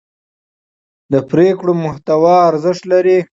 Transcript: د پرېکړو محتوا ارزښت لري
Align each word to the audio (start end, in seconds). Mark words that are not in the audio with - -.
د 1.11 1.13
پرېکړو 1.29 1.71
محتوا 1.83 2.35
ارزښت 2.49 2.83
لري 2.91 3.17